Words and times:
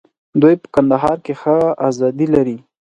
دوی 0.41 0.55
په 0.61 0.67
کندهار 0.75 1.17
کې 1.25 1.33
ښه 1.41 1.55
آزادي 1.87 2.27
لري. 2.35 2.57